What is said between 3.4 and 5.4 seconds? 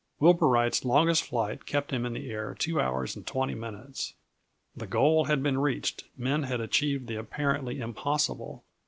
minutes. The goal